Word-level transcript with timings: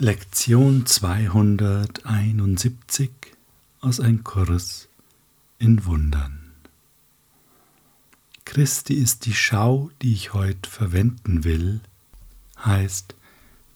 Lektion 0.00 0.86
271 0.86 3.10
aus 3.80 3.98
ein 3.98 4.22
Kurs 4.22 4.86
in 5.58 5.84
Wundern. 5.86 6.52
Christi 8.44 8.94
ist 8.94 9.26
die 9.26 9.34
Schau, 9.34 9.90
die 10.00 10.12
ich 10.12 10.34
heute 10.34 10.70
verwenden 10.70 11.42
will, 11.42 11.80
heißt 12.64 13.16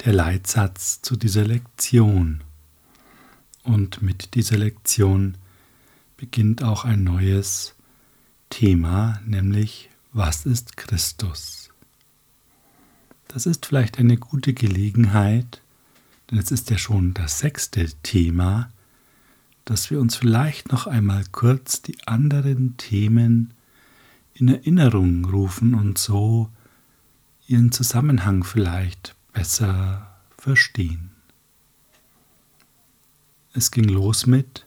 der 0.05 0.13
Leitsatz 0.13 1.03
zu 1.03 1.17
dieser 1.17 1.45
Lektion. 1.45 2.45
Und 3.65 4.01
mit 4.01 4.35
dieser 4.35 4.59
Lektion 4.59 5.37
beginnt 6.17 6.63
auch 6.63 6.85
ein 6.85 7.03
neues 7.03 7.75
Thema, 8.49 9.21
nämlich 9.27 9.91
was 10.13 10.47
ist 10.47 10.77
Christus? 10.77 11.71
Das 13.27 13.45
ist 13.45 13.67
vielleicht 13.67 13.99
eine 13.99 14.19
gute 14.19 14.55
Gelegenheit, 14.55 15.63
denn 16.33 16.39
es 16.39 16.51
ist 16.51 16.71
ja 16.71 16.79
schon 16.79 17.13
das 17.13 17.41
sechste 17.41 17.87
Thema, 18.03 18.71
dass 19.67 19.91
wir 19.91 20.01
uns 20.01 20.17
vielleicht 20.17 20.73
noch 20.73 20.87
einmal 20.87 21.25
kurz 21.31 21.83
die 21.83 21.97
anderen 22.07 22.79
Themen 22.79 23.53
in 24.33 24.49
Erinnerung 24.49 25.27
rufen 25.27 25.75
und 25.75 25.99
so 25.99 26.49
ihren 27.47 27.71
Zusammenhang 27.71 28.45
vielleicht 28.45 29.15
besser 29.35 30.11
verstehen. 30.39 31.11
Es 33.53 33.71
ging 33.71 33.85
los 33.85 34.27
mit 34.27 34.67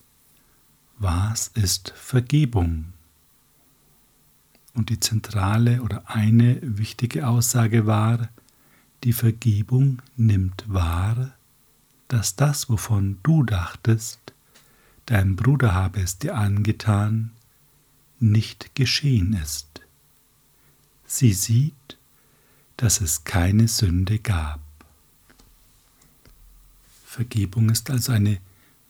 Was 0.99 1.47
ist 1.47 1.93
Vergebung? 1.95 2.93
Und 4.75 4.91
die 4.91 4.99
zentrale 4.99 5.81
oder 5.81 6.03
eine 6.05 6.59
wichtige 6.61 7.27
Aussage 7.27 7.87
war, 7.87 8.29
die 9.03 9.13
Vergebung 9.13 10.03
nimmt 10.15 10.65
wahr, 10.67 11.33
dass 12.07 12.35
das, 12.35 12.69
wovon 12.69 13.19
du 13.23 13.43
dachtest, 13.43 14.19
dein 15.05 15.35
Bruder 15.35 15.73
habe 15.73 16.01
es 16.01 16.17
dir 16.17 16.35
angetan, 16.35 17.31
nicht 18.19 18.75
geschehen 18.75 19.33
ist. 19.33 19.81
Sie 21.05 21.33
sieht, 21.33 21.97
dass 22.77 23.01
es 23.01 23.23
keine 23.23 23.67
Sünde 23.67 24.19
gab. 24.19 24.59
Vergebung 27.05 27.69
ist 27.69 27.89
also 27.89 28.11
eine 28.11 28.39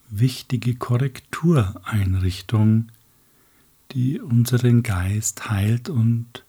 wichtige 0.10 0.76
Korrektureinrichtung, 0.76 2.90
die 3.92 4.20
unseren 4.20 4.84
Geist 4.84 5.50
heilt 5.50 5.90
und 5.90 6.44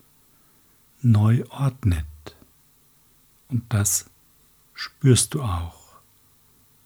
neu 1.01 1.45
ordnet. 1.49 2.05
Und 3.49 3.63
das 3.69 4.09
spürst 4.73 5.33
du 5.33 5.43
auch. 5.43 5.76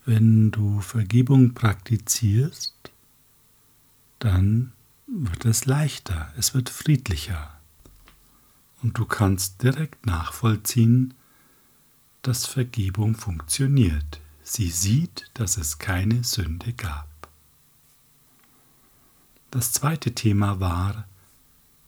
Wenn 0.06 0.52
du 0.52 0.82
Vergebung 0.82 1.54
praktizierst, 1.54 2.92
dann 4.20 4.74
wird 5.06 5.46
es 5.46 5.66
leichter, 5.66 6.34
es 6.38 6.54
wird 6.54 6.70
friedlicher. 6.70 7.60
Und 8.82 8.98
du 8.98 9.06
kannst 9.06 9.62
direkt 9.62 10.06
nachvollziehen, 10.06 11.14
dass 12.24 12.46
Vergebung 12.48 13.16
funktioniert. 13.16 14.22
Sie 14.44 14.70
sieht, 14.70 15.30
dass 15.36 15.58
es 15.58 15.78
keine 15.78 16.24
Sünde 16.24 16.74
gab. 16.74 17.08
Das 19.52 19.72
zweite 19.72 20.14
Thema 20.14 20.60
war, 20.60 21.08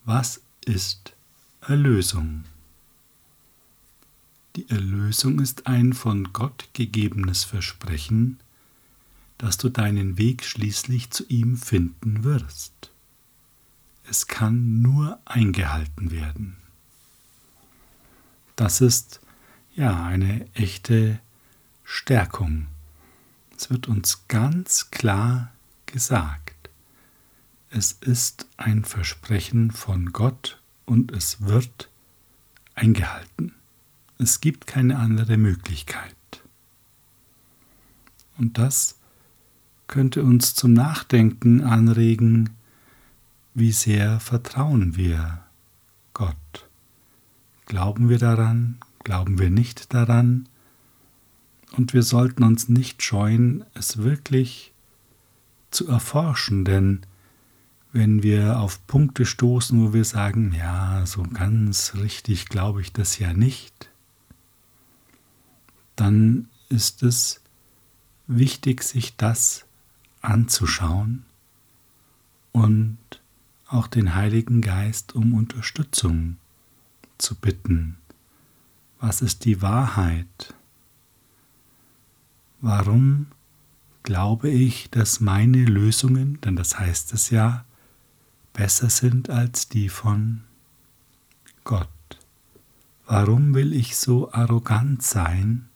was 0.05 0.41
ist 0.65 1.13
Erlösung? 1.61 2.43
Die 4.55 4.69
Erlösung 4.69 5.39
ist 5.39 5.65
ein 5.65 5.93
von 5.93 6.31
Gott 6.31 6.69
gegebenes 6.73 7.43
Versprechen, 7.43 8.39
dass 9.39 9.57
du 9.57 9.69
deinen 9.69 10.19
Weg 10.19 10.43
schließlich 10.43 11.09
zu 11.09 11.25
ihm 11.27 11.57
finden 11.57 12.23
wirst. 12.23 12.91
Es 14.07 14.27
kann 14.27 14.81
nur 14.81 15.19
eingehalten 15.25 16.11
werden. 16.11 16.57
Das 18.55 18.79
ist 18.79 19.21
ja 19.75 20.05
eine 20.05 20.45
echte 20.53 21.19
Stärkung. 21.83 22.67
Es 23.57 23.71
wird 23.71 23.87
uns 23.87 24.27
ganz 24.27 24.91
klar 24.91 25.51
gesagt. 25.87 26.69
Es 27.71 27.93
ist 27.93 28.45
ein 28.57 28.85
Versprechen 28.85 29.71
von 29.71 30.11
Gott 30.13 30.61
und 30.85 31.11
es 31.11 31.41
wird 31.41 31.89
eingehalten. 32.75 33.55
Es 34.17 34.41
gibt 34.41 34.67
keine 34.67 34.97
andere 34.97 35.37
Möglichkeit. 35.37 36.15
Und 38.37 38.57
das 38.57 38.99
könnte 39.87 40.23
uns 40.23 40.55
zum 40.55 40.73
Nachdenken 40.73 41.61
anregen, 41.61 42.49
wie 43.53 43.71
sehr 43.71 44.19
vertrauen 44.19 44.95
wir 44.95 45.43
Gott. 46.13 46.67
Glauben 47.65 48.09
wir 48.09 48.17
daran, 48.17 48.77
glauben 49.03 49.39
wir 49.39 49.49
nicht 49.49 49.93
daran, 49.93 50.47
und 51.75 51.93
wir 51.93 52.03
sollten 52.03 52.43
uns 52.43 52.69
nicht 52.69 53.01
scheuen, 53.01 53.65
es 53.73 53.97
wirklich 53.97 54.73
zu 55.71 55.87
erforschen, 55.87 56.65
denn 56.65 57.01
wenn 57.91 58.23
wir 58.23 58.59
auf 58.59 58.85
Punkte 58.87 59.25
stoßen, 59.25 59.79
wo 59.81 59.93
wir 59.93 60.05
sagen, 60.05 60.53
ja, 60.57 61.03
so 61.05 61.23
ganz 61.23 61.93
richtig 61.95 62.47
glaube 62.47 62.81
ich 62.81 62.93
das 62.93 63.17
ja 63.17 63.33
nicht, 63.33 63.89
dann 65.95 66.49
ist 66.69 67.03
es 67.03 67.41
wichtig, 68.27 68.83
sich 68.83 69.15
das 69.15 69.65
anzuschauen 70.21 71.25
und 72.51 72.97
auch 73.67 73.87
den 73.87 74.15
Heiligen 74.15 74.61
Geist 74.61 75.15
um 75.15 75.33
Unterstützung 75.33 76.37
zu 77.17 77.35
bitten. 77.35 77.97
Was 78.99 79.21
ist 79.21 79.45
die 79.45 79.61
Wahrheit? 79.61 80.53
Warum 82.61 83.27
glaube 84.03 84.49
ich, 84.49 84.89
dass 84.91 85.19
meine 85.19 85.65
Lösungen, 85.65 86.39
denn 86.41 86.55
das 86.55 86.79
heißt 86.79 87.13
es 87.13 87.29
ja, 87.29 87.65
besser 88.53 88.89
sind 88.89 89.29
als 89.29 89.67
die 89.67 89.89
von 89.89 90.43
Gott? 91.63 91.89
Warum 93.05 93.53
will 93.53 93.73
ich 93.73 93.97
so 93.97 94.31
arrogant 94.31 95.03
sein 95.03 95.67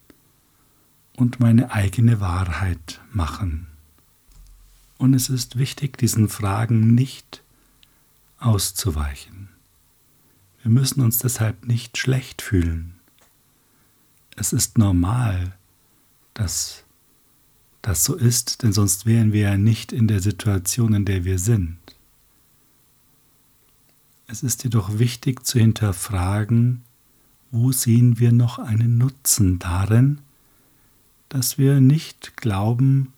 und 1.17 1.41
meine 1.41 1.71
eigene 1.71 2.21
Wahrheit 2.21 3.01
machen. 3.11 3.67
Und 4.97 5.13
es 5.13 5.29
ist 5.29 5.57
wichtig, 5.57 5.97
diesen 5.97 6.29
Fragen 6.29 6.95
nicht 6.95 7.43
auszuweichen. 8.39 9.49
Wir 10.61 10.71
müssen 10.71 11.01
uns 11.01 11.17
deshalb 11.17 11.67
nicht 11.67 11.97
schlecht 11.97 12.41
fühlen. 12.41 12.93
Es 14.35 14.53
ist 14.53 14.77
normal, 14.77 15.53
dass 16.33 16.83
das 17.81 18.03
so 18.03 18.15
ist, 18.15 18.63
denn 18.63 18.73
sonst 18.73 19.05
wären 19.05 19.33
wir 19.33 19.41
ja 19.41 19.57
nicht 19.57 19.91
in 19.91 20.07
der 20.07 20.19
Situation, 20.19 20.93
in 20.93 21.05
der 21.05 21.25
wir 21.25 21.39
sind. 21.39 21.77
Es 24.27 24.43
ist 24.43 24.63
jedoch 24.63 24.99
wichtig 24.99 25.45
zu 25.45 25.57
hinterfragen, 25.57 26.83
wo 27.49 27.71
sehen 27.71 28.19
wir 28.19 28.31
noch 28.31 28.59
einen 28.59 28.97
Nutzen 28.97 29.57
darin, 29.57 30.19
dass 31.29 31.57
wir 31.57 31.81
nicht 31.81 32.37
glauben, 32.37 33.13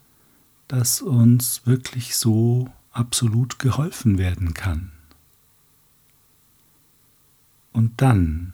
dass 0.68 1.02
uns 1.02 1.66
wirklich 1.66 2.16
so 2.16 2.70
absolut 2.92 3.60
geholfen 3.60 4.18
werden 4.18 4.54
kann. 4.54 4.92
Und 7.72 8.02
dann, 8.02 8.54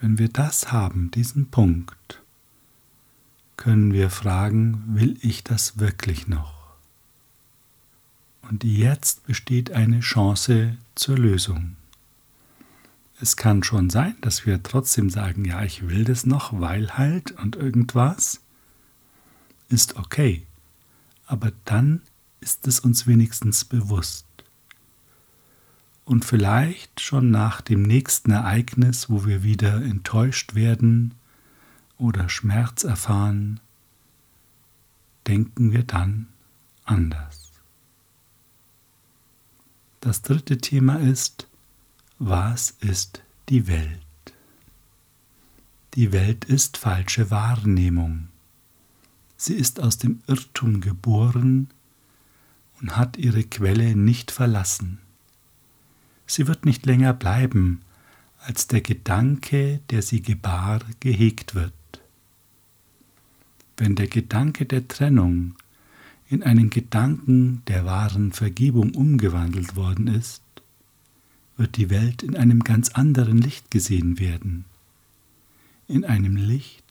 wenn 0.00 0.18
wir 0.18 0.28
das 0.28 0.72
haben, 0.72 1.10
diesen 1.10 1.50
Punkt, 1.50 2.22
können 3.56 3.92
wir 3.92 4.10
fragen, 4.10 4.82
will 4.88 5.16
ich 5.20 5.44
das 5.44 5.78
wirklich 5.78 6.26
noch? 6.26 6.62
Und 8.42 8.64
jetzt 8.64 9.24
besteht 9.26 9.70
eine 9.70 10.00
Chance 10.00 10.76
zur 10.94 11.16
Lösung. 11.16 11.76
Es 13.20 13.36
kann 13.36 13.62
schon 13.62 13.88
sein, 13.88 14.16
dass 14.20 14.46
wir 14.46 14.62
trotzdem 14.62 15.08
sagen, 15.08 15.44
ja, 15.44 15.62
ich 15.62 15.88
will 15.88 16.04
das 16.04 16.26
noch, 16.26 16.60
weil 16.60 16.98
halt 16.98 17.30
und 17.30 17.54
irgendwas 17.54 18.40
ist 19.72 19.96
okay, 19.96 20.46
aber 21.26 21.52
dann 21.64 22.02
ist 22.40 22.66
es 22.66 22.80
uns 22.80 23.06
wenigstens 23.06 23.64
bewusst. 23.64 24.26
Und 26.04 26.24
vielleicht 26.24 27.00
schon 27.00 27.30
nach 27.30 27.60
dem 27.60 27.82
nächsten 27.82 28.32
Ereignis, 28.32 29.08
wo 29.08 29.24
wir 29.24 29.42
wieder 29.42 29.82
enttäuscht 29.82 30.54
werden 30.54 31.14
oder 31.96 32.28
Schmerz 32.28 32.84
erfahren, 32.84 33.60
denken 35.26 35.72
wir 35.72 35.84
dann 35.84 36.26
anders. 36.84 37.52
Das 40.00 40.22
dritte 40.22 40.58
Thema 40.58 40.96
ist, 40.96 41.46
was 42.18 42.70
ist 42.80 43.22
die 43.48 43.68
Welt? 43.68 44.00
Die 45.94 46.10
Welt 46.10 46.44
ist 46.44 46.76
falsche 46.76 47.30
Wahrnehmung. 47.30 48.31
Sie 49.44 49.54
ist 49.54 49.80
aus 49.80 49.98
dem 49.98 50.20
Irrtum 50.28 50.80
geboren 50.80 51.66
und 52.80 52.96
hat 52.96 53.16
ihre 53.16 53.42
Quelle 53.42 53.96
nicht 53.96 54.30
verlassen. 54.30 55.00
Sie 56.28 56.46
wird 56.46 56.64
nicht 56.64 56.86
länger 56.86 57.12
bleiben, 57.12 57.80
als 58.38 58.68
der 58.68 58.82
Gedanke, 58.82 59.80
der 59.90 60.02
sie 60.02 60.22
gebar, 60.22 60.78
gehegt 61.00 61.56
wird. 61.56 61.72
Wenn 63.76 63.96
der 63.96 64.06
Gedanke 64.06 64.64
der 64.64 64.86
Trennung 64.86 65.56
in 66.28 66.44
einen 66.44 66.70
Gedanken 66.70 67.64
der 67.66 67.84
wahren 67.84 68.30
Vergebung 68.30 68.94
umgewandelt 68.94 69.74
worden 69.74 70.06
ist, 70.06 70.44
wird 71.56 71.78
die 71.78 71.90
Welt 71.90 72.22
in 72.22 72.36
einem 72.36 72.62
ganz 72.62 72.90
anderen 72.90 73.38
Licht 73.38 73.72
gesehen 73.72 74.20
werden, 74.20 74.66
in 75.88 76.04
einem 76.04 76.36
Licht, 76.36 76.84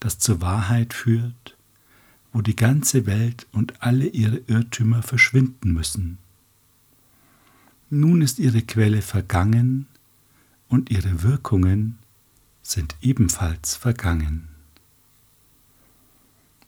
das 0.00 0.18
zur 0.18 0.40
Wahrheit 0.40 0.92
führt, 0.92 1.55
wo 2.36 2.42
die 2.42 2.54
ganze 2.54 3.06
Welt 3.06 3.46
und 3.52 3.82
alle 3.82 4.08
ihre 4.08 4.36
Irrtümer 4.36 5.02
verschwinden 5.02 5.72
müssen. 5.72 6.18
Nun 7.88 8.20
ist 8.20 8.38
ihre 8.38 8.60
Quelle 8.60 9.00
vergangen 9.00 9.86
und 10.68 10.90
ihre 10.90 11.22
Wirkungen 11.22 11.96
sind 12.62 12.94
ebenfalls 13.00 13.74
vergangen. 13.74 14.48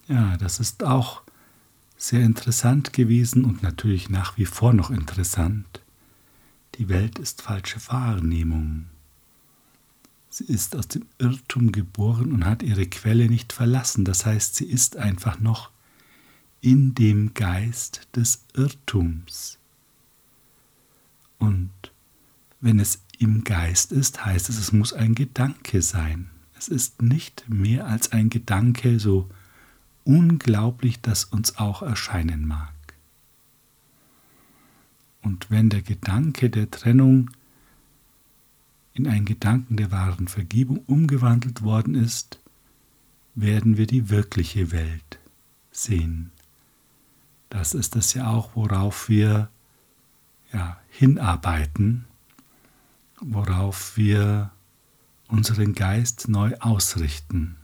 Ja, 0.07 0.39
das 0.39 0.59
ist 0.59 0.85
auch 0.85 1.21
sehr 1.99 2.23
interessant 2.23 2.95
gewesen 2.95 3.45
und 3.45 3.63
natürlich 3.63 4.09
nach 4.09 4.39
wie 4.39 4.47
vor 4.47 4.73
noch 4.73 4.89
interessant. 4.89 5.83
Die 6.77 6.89
Welt 6.89 7.19
ist 7.19 7.43
falsche 7.43 7.87
Wahrnehmung. 7.89 8.87
Sie 10.31 10.45
ist 10.45 10.77
aus 10.77 10.89
dem 10.89 11.07
Irrtum 11.19 11.73
geboren 11.73 12.33
und 12.33 12.45
hat 12.45 12.63
ihre 12.63 12.87
Quelle 12.87 13.29
nicht 13.29 13.53
verlassen. 13.53 14.05
Das 14.05 14.27
heißt, 14.27 14.55
sie 14.55 14.67
ist 14.67 14.97
einfach 14.97 15.41
noch 15.41 15.71
in 16.61 16.95
dem 16.95 17.35
Geist 17.35 18.09
des 18.15 18.43
Irrtums. 18.55 19.59
Und 21.39 21.71
wenn 22.61 22.81
es 22.81 23.01
im 23.19 23.45
Geist 23.45 23.93
ist, 23.93 24.25
heißt 24.25 24.49
es, 24.49 24.59
es 24.59 24.73
muss 24.73 24.93
ein 24.93 25.15
Gedanke 25.15 25.83
sein. 25.83 26.31
Es 26.57 26.69
ist 26.69 27.03
nicht 27.03 27.49
mehr 27.49 27.87
als 27.87 28.13
ein 28.13 28.31
Gedanke, 28.31 28.99
so 28.99 29.29
unglaublich 30.05 31.01
das 31.01 31.25
uns 31.25 31.57
auch 31.59 31.83
erscheinen 31.83 32.47
mag. 32.47 32.73
Und 35.23 35.51
wenn 35.51 35.69
der 35.69 35.83
Gedanke 35.83 36.51
der 36.51 36.71
Trennung 36.71 37.31
in 38.95 39.07
einen 39.07 39.25
Gedanken 39.25 39.77
der 39.77 39.91
wahren 39.91 40.29
Vergebung 40.29 40.79
umgewandelt 40.87 41.63
worden 41.63 41.95
ist, 41.95 42.41
werden 43.35 43.77
wir 43.77 43.87
die 43.87 44.11
wirkliche 44.11 44.73
Welt 44.73 45.19
sehen. 45.71 46.33
Das 47.51 47.75
ist 47.75 47.97
es 47.97 48.15
ja 48.15 48.29
auch, 48.29 48.57
worauf 48.57 49.09
wir 49.09 49.49
ja, 50.53 50.79
hinarbeiten, 50.91 52.05
worauf 53.21 53.97
wir 53.97 54.51
unseren 55.29 55.75
Geist 55.75 56.29
neu 56.29 56.55
ausrichten. 56.61 57.57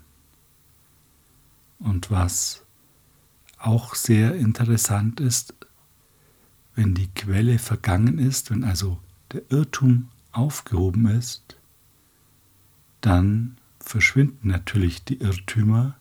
Und 1.78 2.10
was 2.10 2.62
auch 3.58 3.94
sehr 3.94 4.34
interessant 4.34 5.20
ist, 5.20 5.54
wenn 6.74 6.94
die 6.94 7.08
Quelle 7.08 7.58
vergangen 7.58 8.18
ist, 8.18 8.50
wenn 8.50 8.64
also 8.64 8.98
der 9.32 9.42
Irrtum 9.50 10.08
aufgehoben 10.34 11.06
ist, 11.06 11.56
dann 13.00 13.58
verschwinden 13.81 14.48
natürlich 14.48 15.04
die 15.04 15.19
Irrtümer 15.19 15.96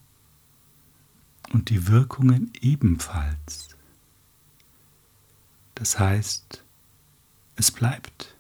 und 1.52 1.70
die 1.70 1.88
Wirkungen 1.88 2.52
ebenfalls. 2.62 3.76
Das 5.76 6.00
heißt, 6.00 6.64
es 7.56 7.72
bleibt 7.72 8.36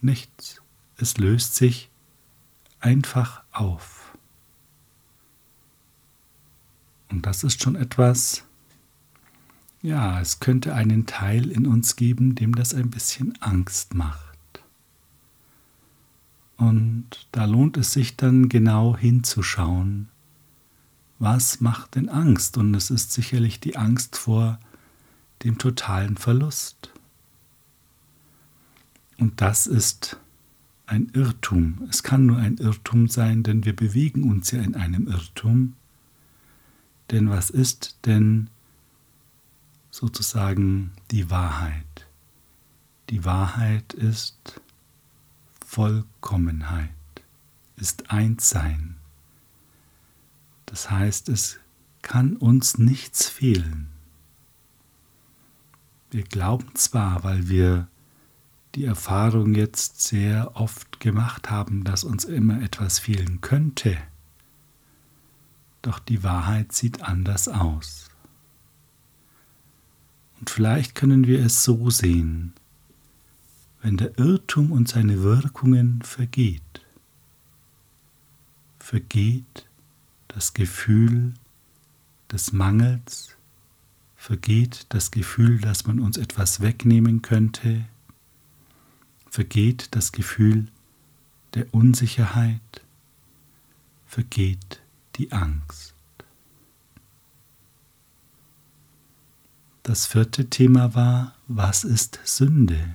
nichts, 0.00 0.60
es 0.96 1.18
löst 1.18 1.54
sich 1.54 1.90
einfach 2.80 3.42
auf. 3.52 4.16
Und 7.10 7.24
das 7.26 7.44
ist 7.44 7.62
schon 7.62 7.76
etwas, 7.76 8.44
ja, 9.80 10.20
es 10.20 10.40
könnte 10.40 10.74
einen 10.74 11.06
Teil 11.06 11.50
in 11.50 11.66
uns 11.66 11.96
geben, 11.96 12.34
dem 12.34 12.54
das 12.54 12.74
ein 12.74 12.90
bisschen 12.90 13.40
Angst 13.40 13.94
macht. 13.94 14.27
Und 16.58 17.28
da 17.32 17.44
lohnt 17.44 17.76
es 17.76 17.92
sich 17.92 18.16
dann 18.16 18.48
genau 18.48 18.96
hinzuschauen, 18.96 20.08
was 21.20 21.60
macht 21.60 21.94
denn 21.94 22.08
Angst? 22.08 22.58
Und 22.58 22.74
es 22.74 22.90
ist 22.90 23.12
sicherlich 23.12 23.60
die 23.60 23.76
Angst 23.76 24.16
vor 24.16 24.58
dem 25.44 25.58
totalen 25.58 26.16
Verlust. 26.16 26.92
Und 29.18 29.40
das 29.40 29.66
ist 29.66 30.18
ein 30.86 31.10
Irrtum. 31.12 31.86
Es 31.90 32.02
kann 32.02 32.26
nur 32.26 32.38
ein 32.38 32.56
Irrtum 32.56 33.08
sein, 33.08 33.42
denn 33.42 33.64
wir 33.64 33.74
bewegen 33.74 34.28
uns 34.28 34.50
ja 34.50 34.60
in 34.60 34.74
einem 34.74 35.06
Irrtum. 35.06 35.74
Denn 37.10 37.30
was 37.30 37.50
ist 37.50 37.98
denn 38.04 38.50
sozusagen 39.90 40.92
die 41.10 41.30
Wahrheit? 41.30 42.06
Die 43.10 43.24
Wahrheit 43.24 43.92
ist 43.92 44.60
Vollkommenheit, 45.70 46.88
ist 47.76 48.10
Einssein. 48.10 48.96
Das 50.64 50.90
heißt, 50.90 51.28
es 51.28 51.60
kann 52.00 52.36
uns 52.36 52.78
nichts 52.78 53.28
fehlen. 53.28 53.90
Wir 56.10 56.22
glauben 56.22 56.74
zwar, 56.74 57.22
weil 57.22 57.50
wir 57.50 57.86
die 58.76 58.86
Erfahrung 58.86 59.54
jetzt 59.54 60.00
sehr 60.00 60.56
oft 60.56 61.00
gemacht 61.00 61.50
haben, 61.50 61.84
dass 61.84 62.02
uns 62.02 62.24
immer 62.24 62.62
etwas 62.62 62.98
fehlen 62.98 63.42
könnte, 63.42 63.98
doch 65.82 65.98
die 65.98 66.22
Wahrheit 66.22 66.72
sieht 66.72 67.02
anders 67.02 67.46
aus. 67.46 68.08
Und 70.40 70.48
vielleicht 70.48 70.94
können 70.94 71.26
wir 71.26 71.44
es 71.44 71.62
so 71.62 71.90
sehen, 71.90 72.54
wenn 73.82 73.96
der 73.96 74.18
Irrtum 74.18 74.72
und 74.72 74.88
seine 74.88 75.22
Wirkungen 75.22 76.02
vergeht, 76.02 76.62
vergeht 78.78 79.66
das 80.28 80.54
Gefühl 80.54 81.34
des 82.30 82.52
Mangels, 82.52 83.36
vergeht 84.16 84.86
das 84.90 85.10
Gefühl, 85.10 85.60
dass 85.60 85.86
man 85.86 86.00
uns 86.00 86.16
etwas 86.16 86.60
wegnehmen 86.60 87.22
könnte, 87.22 87.84
vergeht 89.30 89.88
das 89.94 90.12
Gefühl 90.12 90.68
der 91.54 91.72
Unsicherheit, 91.72 92.82
vergeht 94.06 94.80
die 95.16 95.32
Angst. 95.32 95.94
Das 99.82 100.04
vierte 100.04 100.50
Thema 100.50 100.94
war, 100.94 101.34
was 101.46 101.84
ist 101.84 102.20
Sünde? 102.24 102.94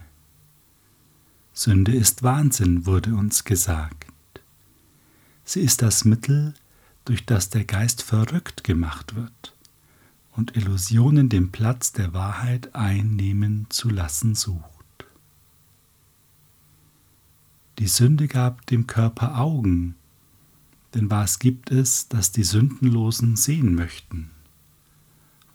Sünde 1.55 1.93
ist 1.93 2.23
Wahnsinn, 2.23 2.87
wurde 2.87 3.13
uns 3.13 3.43
gesagt. 3.43 4.11
Sie 5.45 5.61
ist 5.61 5.83
das 5.83 6.03
Mittel, 6.03 6.55
durch 7.05 7.27
das 7.27 7.49
der 7.49 7.63
Geist 7.63 8.01
verrückt 8.01 8.63
gemacht 8.63 9.15
wird 9.15 9.55
und 10.35 10.57
Illusionen 10.57 11.29
den 11.29 11.51
Platz 11.51 11.91
der 11.91 12.13
Wahrheit 12.13 12.73
einnehmen 12.73 13.67
zu 13.69 13.89
lassen 13.89 14.33
sucht. 14.33 14.63
Die 17.77 17.87
Sünde 17.87 18.27
gab 18.27 18.65
dem 18.65 18.87
Körper 18.87 19.37
Augen, 19.39 19.93
denn 20.95 21.11
was 21.11 21.37
gibt 21.37 21.69
es, 21.69 22.07
das 22.07 22.31
die 22.31 22.43
Sündenlosen 22.43 23.35
sehen 23.35 23.75
möchten? 23.75 24.31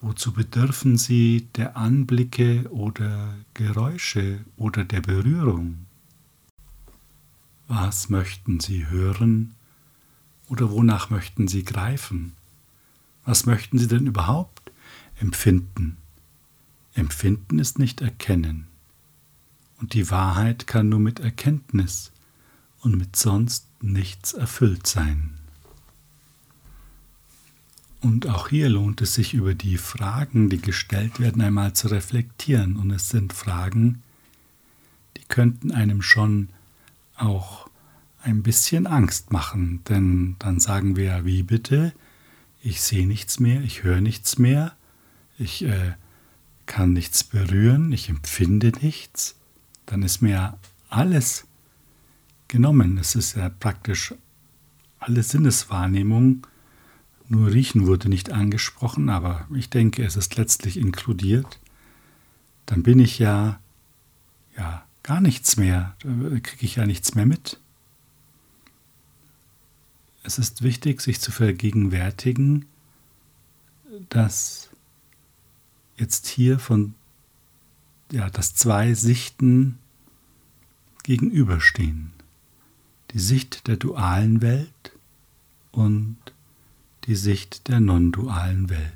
Wozu 0.00 0.33
bedürfen 0.33 0.97
sie 0.97 1.49
der 1.57 1.76
Anblicke 1.76 2.71
oder 2.71 3.35
Geräusche 3.55 4.45
oder 4.57 4.85
der 4.85 5.00
Berührung? 5.00 5.88
Was 7.69 8.09
möchten 8.09 8.61
sie 8.61 8.89
hören 8.89 9.55
oder 10.49 10.71
wonach 10.71 11.11
möchten 11.11 11.49
sie 11.49 11.65
greifen? 11.65 12.33
Was 13.27 13.45
möchten 13.45 13.79
sie 13.79 13.89
denn 13.89 14.07
überhaupt 14.07 14.73
empfinden? 15.21 15.99
Empfinden 16.95 17.59
ist 17.59 17.79
nicht 17.79 18.01
erkennen. 18.01 18.67
Und 19.81 19.93
die 19.93 20.11
Wahrheit 20.11 20.67
kann 20.67 20.89
nur 20.89 20.99
mit 20.99 21.21
Erkenntnis 21.21 22.11
und 22.81 22.97
mit 22.97 23.17
sonst 23.17 23.67
nichts 23.83 24.33
erfüllt 24.33 24.87
sein. 24.87 25.35
Und 28.01 28.29
auch 28.29 28.49
hier 28.49 28.71
lohnt 28.71 29.03
es 29.03 29.15
sich 29.15 29.35
über 29.35 29.55
die 29.55 29.77
Fragen, 29.77 30.49
die 30.49 30.61
gestellt 30.61 31.21
werden, 31.21 31.43
einmal 31.43 31.75
zu 31.75 31.89
reflektieren. 31.89 32.77
Und 32.77 32.91
es 32.93 33.11
sind 33.11 33.33
Fragen, 33.33 34.03
die 35.17 35.25
könnten 35.25 35.71
einem 35.71 36.01
schon 36.01 36.49
auch 37.19 37.69
ein 38.23 38.43
bisschen 38.43 38.87
Angst 38.87 39.33
machen, 39.33 39.83
denn 39.89 40.37
dann 40.39 40.61
sagen 40.61 40.97
wir 40.97 41.05
ja, 41.05 41.25
wie 41.25 41.43
bitte? 41.43 41.93
ich 42.63 42.81
sehe 42.81 43.07
nichts 43.07 43.41
mehr, 43.41 43.63
ich 43.63 43.83
höre 43.83 44.01
nichts 44.01 44.39
mehr, 44.39 44.73
ich 45.39 45.65
äh, 45.65 45.95
kann 46.67 46.93
nichts 46.93 47.25
berühren, 47.25 47.93
ich 47.93 48.09
empfinde 48.09 48.73
nichts, 48.81 49.37
dann 49.87 50.03
ist 50.03 50.21
mir 50.21 50.59
alles 50.89 51.47
genommen. 52.49 52.99
Es 52.99 53.15
ist 53.15 53.37
ja 53.37 53.49
praktisch 53.49 54.15
alle 54.99 55.23
Sinneswahrnehmung. 55.23 56.47
Nur 57.29 57.53
Riechen 57.53 57.87
wurde 57.87 58.09
nicht 58.09 58.33
angesprochen, 58.33 59.09
aber 59.09 59.47
ich 59.55 59.71
denke, 59.71 60.05
es 60.05 60.17
ist 60.17 60.37
letztlich 60.37 60.79
inkludiert. 60.79 61.61
Dann 62.67 62.83
bin 62.83 62.99
ich 62.99 63.19
ja, 63.19 63.61
ja 64.57 64.85
gar 65.09 65.23
nichts 65.23 65.57
mehr, 65.57 65.97
da 66.00 66.38
kriege 66.41 66.67
ich 66.67 66.77
ja 66.77 66.85
nichts 66.85 67.15
mehr 67.15 67.25
mit. 67.25 67.59
Es 70.23 70.38
ist 70.38 70.61
wichtig, 70.61 71.00
sich 71.00 71.19
zu 71.19 71.33
vergegenwärtigen, 71.33 72.67
dass 74.11 74.69
jetzt 75.97 76.27
hier 76.27 76.59
von 76.59 76.95
ja, 78.12 78.29
dass 78.29 78.55
zwei 78.55 78.93
Sichten 78.93 79.79
gegenüberstehen. 81.05 82.12
Die 83.12 83.19
Sicht 83.19 83.67
der 83.67 83.79
dualen 83.79 84.43
Welt 84.43 84.93
und 85.73 86.19
die 87.05 87.17
Sicht 87.17 87.69
der 87.69 87.81
non-dualen 87.81 88.69
Welt. 88.69 88.93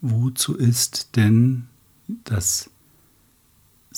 Wozu 0.00 0.56
ist 0.56 1.14
denn 1.14 1.68
das 2.24 2.70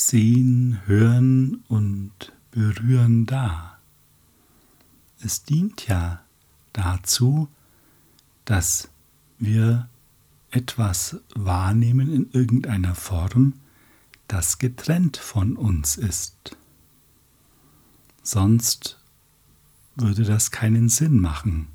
Sehen, 0.00 0.80
Hören 0.86 1.64
und 1.66 2.32
Berühren 2.52 3.26
da? 3.26 3.80
Es 5.20 5.42
dient 5.42 5.88
ja 5.88 6.22
dazu, 6.72 7.48
dass 8.44 8.90
wir 9.40 9.88
etwas 10.52 11.20
wahrnehmen 11.34 12.12
in 12.14 12.30
irgendeiner 12.30 12.94
Form, 12.94 13.54
das 14.28 14.58
getrennt 14.58 15.16
von 15.16 15.56
uns 15.56 15.96
ist. 15.96 16.56
Sonst 18.22 19.00
würde 19.96 20.22
das 20.22 20.52
keinen 20.52 20.88
Sinn 20.88 21.18
machen. 21.18 21.66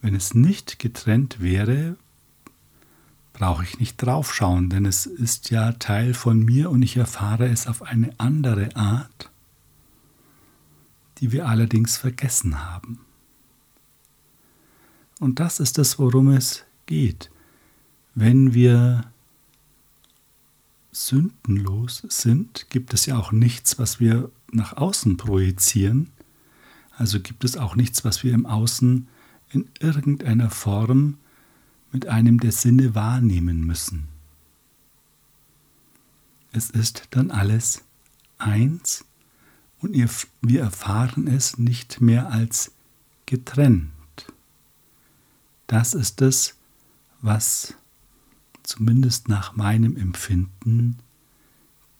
Wenn 0.00 0.14
es 0.14 0.32
nicht 0.32 0.78
getrennt 0.78 1.38
wäre, 1.38 1.98
brauche 3.38 3.62
ich 3.62 3.78
nicht 3.78 3.98
draufschauen, 3.98 4.68
denn 4.68 4.84
es 4.84 5.06
ist 5.06 5.50
ja 5.50 5.70
Teil 5.70 6.12
von 6.12 6.44
mir 6.44 6.70
und 6.70 6.82
ich 6.82 6.96
erfahre 6.96 7.46
es 7.46 7.68
auf 7.68 7.82
eine 7.82 8.12
andere 8.18 8.74
Art, 8.74 9.30
die 11.18 11.30
wir 11.30 11.46
allerdings 11.46 11.96
vergessen 11.96 12.64
haben. 12.64 12.98
Und 15.20 15.38
das 15.38 15.60
ist 15.60 15.78
es, 15.78 16.00
worum 16.00 16.30
es 16.30 16.64
geht. 16.86 17.30
Wenn 18.16 18.54
wir 18.54 19.04
sündenlos 20.90 22.02
sind, 22.08 22.68
gibt 22.70 22.92
es 22.92 23.06
ja 23.06 23.16
auch 23.16 23.30
nichts, 23.30 23.78
was 23.78 24.00
wir 24.00 24.32
nach 24.50 24.76
außen 24.76 25.16
projizieren. 25.16 26.10
Also 26.96 27.20
gibt 27.20 27.44
es 27.44 27.56
auch 27.56 27.76
nichts, 27.76 28.04
was 28.04 28.24
wir 28.24 28.34
im 28.34 28.46
Außen 28.46 29.06
in 29.50 29.68
irgendeiner 29.78 30.50
Form 30.50 31.18
mit 31.92 32.06
einem 32.06 32.38
der 32.38 32.52
Sinne 32.52 32.94
wahrnehmen 32.94 33.64
müssen. 33.64 34.08
Es 36.52 36.70
ist 36.70 37.08
dann 37.10 37.30
alles 37.30 37.84
eins 38.38 39.04
und 39.80 39.94
wir 40.42 40.60
erfahren 40.60 41.26
es 41.26 41.58
nicht 41.58 42.00
mehr 42.00 42.30
als 42.30 42.72
getrennt. 43.26 43.92
Das 45.66 45.94
ist 45.94 46.22
es, 46.22 46.54
was 47.20 47.74
zumindest 48.62 49.28
nach 49.28 49.56
meinem 49.56 49.96
Empfinden 49.96 50.98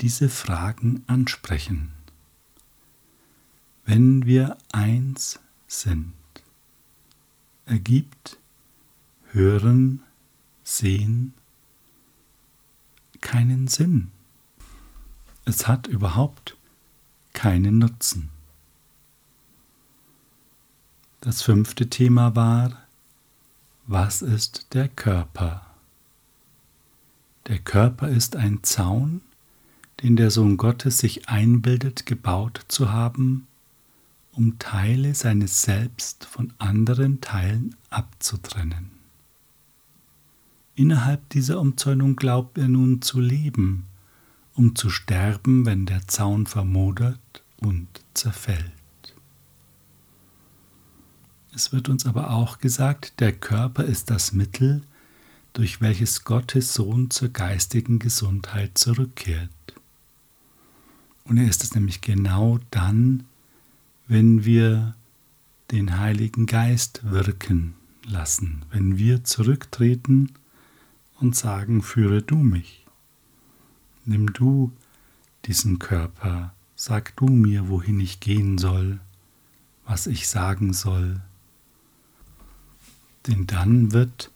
diese 0.01 0.29
Fragen 0.29 1.03
ansprechen. 1.07 1.93
Wenn 3.85 4.27
wir 4.27 4.59
eins 4.73 5.41
sind, 5.67 6.13
ergibt 7.67 8.39
Hören, 9.33 10.03
Sehen 10.65 11.35
keinen 13.21 13.69
Sinn. 13.69 14.11
Es 15.45 15.67
hat 15.67 15.87
überhaupt 15.87 16.57
keinen 17.33 17.79
Nutzen. 17.79 18.31
Das 21.21 21.43
fünfte 21.43 21.89
Thema 21.91 22.37
war 22.37 22.83
was 23.87 24.21
ist 24.21 24.75
der 24.75 24.89
Körper? 24.89 25.65
Der 27.47 27.59
Körper 27.59 28.09
ist 28.09 28.37
ein 28.37 28.63
Zaun, 28.63 29.23
den 30.03 30.17
der 30.17 30.31
Sohn 30.31 30.59
Gottes 30.59 30.99
sich 30.99 31.29
einbildet, 31.31 32.05
gebaut 32.05 32.67
zu 32.69 32.93
haben, 32.93 33.47
um 34.33 34.59
Teile 34.59 35.15
seines 35.15 35.63
Selbst 35.63 36.27
von 36.27 36.53
anderen 36.59 37.23
Teilen 37.23 37.75
abzutrennen. 37.89 38.98
Innerhalb 40.79 41.29
dieser 41.31 41.59
Umzäunung 41.59 42.15
glaubt 42.15 42.57
er 42.57 42.69
nun 42.69 43.03
zu 43.03 43.19
leben, 43.19 43.87
um 44.55 44.77
zu 44.77 44.91
sterben, 44.91 45.67
wenn 45.67 45.87
der 45.87 46.07
Zaun 46.07 46.47
vermodert 46.47 47.43
und 47.57 47.89
zerfällt. 48.15 48.63
Es 51.53 51.73
wird 51.73 51.89
uns 51.89 52.07
aber 52.07 52.31
auch 52.31 52.59
gesagt, 52.59 53.19
der 53.19 53.33
Körper 53.33 53.83
ist 53.83 54.09
das 54.09 54.33
Mittel, 54.33 54.83
durch 55.53 55.81
welches 55.81 56.23
Gottes 56.23 56.75
Sohn 56.75 57.11
zur 57.11 57.31
geistigen 57.31 57.99
Gesundheit 57.99 58.79
zurückkehrt. 58.79 59.51
Und 61.25 61.39
er 61.39 61.49
ist 61.49 61.65
es 61.65 61.75
nämlich 61.75 62.03
genau 62.03 62.61
dann, 62.71 63.25
wenn 64.07 64.45
wir 64.45 64.95
den 65.73 65.99
Heiligen 65.99 66.47
Geist 66.47 67.01
wirken 67.03 67.75
lassen, 68.07 68.65
wenn 68.71 68.97
wir 68.97 69.25
zurücktreten 69.25 70.35
und 71.21 71.37
sagen, 71.37 71.83
führe 71.83 72.23
du 72.23 72.37
mich, 72.37 72.87
nimm 74.05 74.33
du 74.33 74.73
diesen 75.45 75.79
Körper, 75.79 76.55
sag 76.77 77.17
du 77.17 77.27
mir, 77.27 77.69
wohin 77.69 78.01
ich 78.01 78.21
gehen 78.21 78.59
soll, 78.59 79.01
was 79.85 80.07
ich 80.07 80.29
sagen 80.29 80.73
soll, 80.73 81.21
denn 83.27 83.47
dann 83.47 83.93
wird 83.93 84.31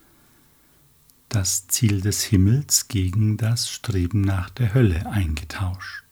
das 1.28 1.66
Ziel 1.66 2.02
des 2.02 2.22
Himmels 2.24 2.88
gegen 2.88 3.38
das 3.38 3.70
Streben 3.70 4.20
nach 4.20 4.50
der 4.50 4.74
Hölle 4.74 5.06
eingetauscht. 5.06 6.04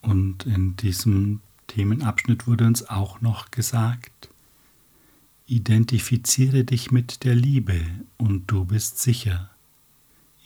Und 0.00 0.46
in 0.46 0.76
diesem 0.76 1.40
Themenabschnitt 1.66 2.46
wurde 2.46 2.66
uns 2.66 2.88
auch 2.88 3.20
noch 3.20 3.50
gesagt, 3.50 4.27
identifiziere 5.48 6.62
dich 6.62 6.90
mit 6.90 7.24
der 7.24 7.34
Liebe 7.34 7.80
und 8.18 8.50
du 8.50 8.66
bist 8.66 8.98
sicher. 8.98 9.50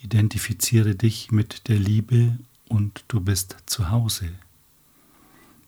Identifiziere 0.00 0.94
dich 0.94 1.32
mit 1.32 1.66
der 1.66 1.78
Liebe 1.78 2.38
und 2.68 3.04
du 3.09 3.21
bist 3.21 3.56
zu 3.66 3.90
Hause. 3.90 4.30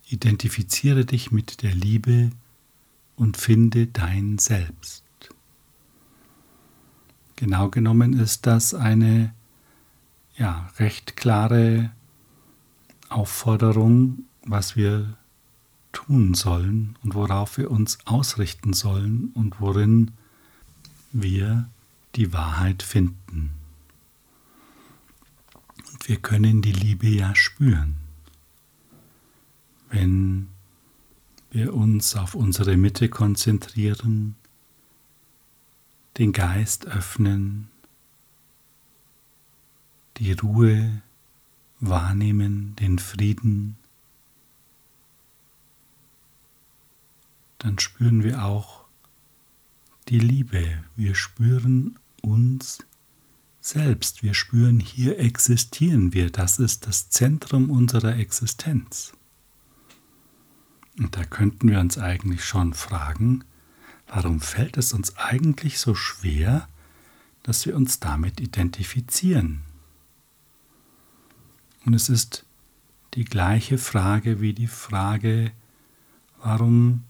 Identifiziere 0.09 1.05
dich 1.05 1.33
mit 1.33 1.63
der 1.63 1.75
Liebe 1.75 2.31
und 3.17 3.37
finde 3.37 3.89
dein 3.89 4.39
Selbst. 4.39 5.03
Genau 7.35 7.71
genommen 7.71 8.13
ist 8.13 8.47
das 8.47 8.73
eine 8.73 9.35
ja, 10.37 10.71
recht 10.79 11.17
klare 11.17 11.91
Aufforderung, 13.09 14.27
was 14.45 14.77
wir 14.77 15.17
tun 15.95 16.35
sollen 16.35 16.97
und 17.03 17.15
worauf 17.15 17.57
wir 17.57 17.71
uns 17.71 17.99
ausrichten 18.05 18.75
sollen 18.75 19.31
und 19.35 19.61
worin 19.61 20.11
wir 21.13 21.71
die 22.17 22.33
Wahrheit 22.33 22.83
finden. 22.83 23.53
Und 25.93 26.09
wir 26.09 26.17
können 26.17 26.61
die 26.61 26.73
Liebe 26.73 27.09
ja 27.09 27.35
spüren. 27.35 27.97
Wenn 29.89 30.49
wir 31.51 31.73
uns 31.73 32.17
auf 32.17 32.35
unsere 32.35 32.77
Mitte 32.77 33.09
konzentrieren, 33.09 34.35
den 36.19 36.33
Geist 36.33 36.87
öffnen, 36.87 37.69
die 40.17 40.33
Ruhe 40.33 41.03
wahrnehmen, 41.81 42.77
den 42.77 42.99
Frieden, 42.99 43.77
dann 47.65 47.79
spüren 47.79 48.23
wir 48.23 48.45
auch 48.45 48.85
die 50.09 50.19
Liebe. 50.19 50.85
Wir 50.97 51.15
spüren 51.15 51.99
uns 52.21 52.85
selbst. 53.59 54.23
Wir 54.23 54.35
spüren, 54.35 54.81
hier 54.81 55.19
existieren 55.19 56.13
wir. 56.13 56.29
Das 56.29 56.59
ist 56.59 56.87
das 56.87 57.09
Zentrum 57.09 57.71
unserer 57.71 58.19
Existenz. 58.19 59.15
Und 60.99 61.17
da 61.17 61.25
könnten 61.25 61.71
wir 61.71 61.81
uns 61.81 61.97
eigentlich 61.97 62.45
schon 62.45 62.75
fragen, 62.75 63.45
warum 64.09 64.43
fällt 64.43 64.77
es 64.77 64.93
uns 64.93 65.17
eigentlich 65.17 65.79
so 65.79 65.95
schwer, 65.95 66.69
dass 67.45 67.65
wir 67.65 67.75
uns 67.75 67.99
damit 67.99 68.43
identifizieren? 68.43 69.63
Und 71.87 71.95
es 71.95 72.11
ist 72.11 72.45
die 73.15 73.25
gleiche 73.25 73.79
Frage 73.79 74.43
wie 74.43 74.53
die 74.53 74.67
Frage, 74.67 75.51
warum 76.43 77.05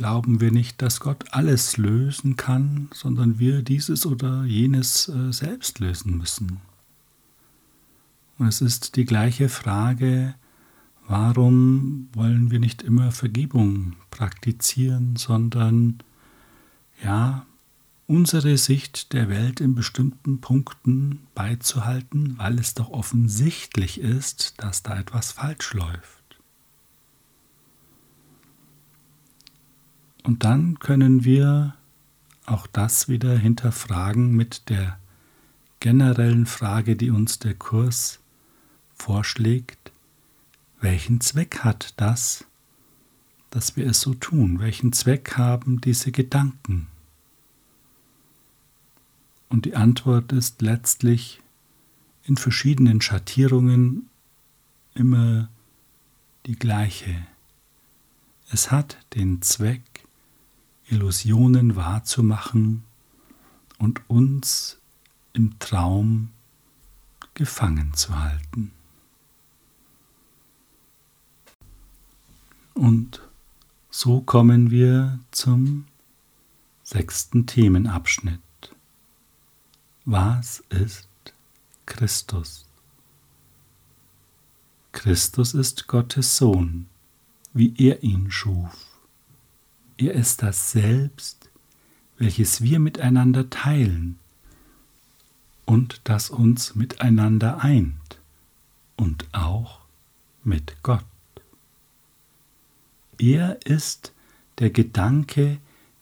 glauben 0.00 0.40
wir 0.40 0.50
nicht, 0.50 0.80
dass 0.80 0.98
Gott 1.00 1.26
alles 1.32 1.76
lösen 1.76 2.36
kann, 2.36 2.88
sondern 2.94 3.38
wir 3.38 3.60
dieses 3.60 4.06
oder 4.06 4.44
jenes 4.44 5.10
äh, 5.10 5.30
selbst 5.30 5.78
lösen 5.78 6.16
müssen. 6.16 6.62
Und 8.38 8.46
es 8.48 8.62
ist 8.62 8.96
die 8.96 9.04
gleiche 9.04 9.50
Frage, 9.50 10.34
Warum 11.10 12.08
wollen 12.12 12.52
wir 12.52 12.60
nicht 12.60 12.82
immer 12.82 13.10
Vergebung 13.10 13.96
praktizieren, 14.12 15.16
sondern 15.16 15.98
ja, 17.02 17.46
unsere 18.06 18.56
Sicht 18.56 19.12
der 19.12 19.28
Welt 19.28 19.60
in 19.60 19.74
bestimmten 19.74 20.40
Punkten 20.40 21.26
beizuhalten, 21.34 22.38
weil 22.38 22.60
es 22.60 22.74
doch 22.74 22.90
offensichtlich 22.90 24.00
ist, 24.00 24.54
dass 24.58 24.84
da 24.84 25.00
etwas 25.00 25.32
falsch 25.32 25.74
läuft. 25.74 26.19
Und 30.22 30.44
dann 30.44 30.78
können 30.78 31.24
wir 31.24 31.74
auch 32.46 32.66
das 32.66 33.08
wieder 33.08 33.36
hinterfragen 33.36 34.34
mit 34.34 34.68
der 34.68 34.98
generellen 35.80 36.46
Frage, 36.46 36.96
die 36.96 37.10
uns 37.10 37.38
der 37.38 37.54
Kurs 37.54 38.20
vorschlägt, 38.94 39.92
welchen 40.80 41.20
Zweck 41.20 41.60
hat 41.60 41.94
das, 41.96 42.44
dass 43.50 43.76
wir 43.76 43.86
es 43.86 44.00
so 44.00 44.14
tun? 44.14 44.60
Welchen 44.60 44.92
Zweck 44.92 45.36
haben 45.36 45.80
diese 45.80 46.12
Gedanken? 46.12 46.86
Und 49.48 49.64
die 49.64 49.74
Antwort 49.74 50.32
ist 50.32 50.62
letztlich 50.62 51.40
in 52.24 52.36
verschiedenen 52.36 53.00
Schattierungen 53.00 54.08
immer 54.94 55.48
die 56.46 56.56
gleiche. 56.56 57.26
Es 58.52 58.70
hat 58.70 58.98
den 59.14 59.42
Zweck, 59.42 59.82
Illusionen 60.90 61.76
wahrzumachen 61.76 62.82
und 63.78 64.08
uns 64.10 64.78
im 65.32 65.58
Traum 65.60 66.30
gefangen 67.34 67.94
zu 67.94 68.18
halten. 68.18 68.72
Und 72.74 73.22
so 73.88 74.20
kommen 74.20 74.70
wir 74.70 75.20
zum 75.30 75.86
sechsten 76.82 77.46
Themenabschnitt. 77.46 78.40
Was 80.04 80.64
ist 80.70 81.08
Christus? 81.86 82.66
Christus 84.92 85.54
ist 85.54 85.86
Gottes 85.86 86.36
Sohn, 86.36 86.86
wie 87.52 87.74
er 87.76 88.02
ihn 88.02 88.30
schuf. 88.30 88.89
Er 90.00 90.14
ist 90.14 90.42
das 90.42 90.72
Selbst, 90.72 91.50
welches 92.16 92.62
wir 92.62 92.78
miteinander 92.78 93.50
teilen 93.50 94.18
und 95.66 96.00
das 96.04 96.30
uns 96.30 96.74
miteinander 96.74 97.62
eint 97.62 98.18
und 98.96 99.28
auch 99.32 99.80
mit 100.42 100.82
Gott. 100.82 101.04
Er 103.18 103.66
ist 103.66 104.14
der 104.56 104.70
Gedanke, 104.70 105.58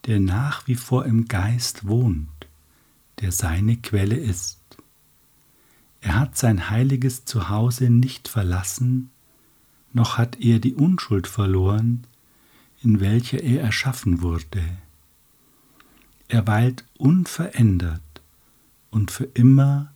der 0.07 0.21
nach 0.21 0.69
wie 0.69 0.77
vor 0.77 1.05
im 1.05 1.27
Geist 1.27 1.89
wohnt, 1.89 2.47
der 3.21 3.33
seine 3.33 3.79
Quelle 3.79 4.17
ist. 4.17 4.61
Er 6.01 6.21
hat 6.21 6.39
sein 6.39 6.71
heiliges 6.71 7.25
Zuhause 7.25 7.91
nicht 7.91 8.29
verlassen, 8.29 9.11
noch 9.93 10.19
hat 10.19 10.39
er 10.41 10.61
die 10.61 10.77
Unschuld 10.77 11.27
verloren, 11.27 12.07
in 12.83 13.01
welcher 13.01 13.43
er 13.43 13.63
erschaffen 13.63 14.23
wurde. 14.23 14.65
Er 16.29 16.47
weilt 16.47 16.85
unverändert 16.99 18.03
und 18.91 19.11
für 19.11 19.25
immer 19.25 19.93